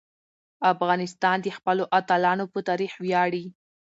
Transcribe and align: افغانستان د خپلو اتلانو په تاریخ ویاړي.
افغانستان 0.73 1.37
د 1.41 1.47
خپلو 1.57 1.83
اتلانو 1.99 2.45
په 2.53 2.59
تاریخ 2.69 2.91
ویاړي. 3.05 3.45